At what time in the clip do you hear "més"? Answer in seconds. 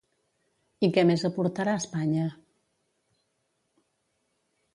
1.09-1.25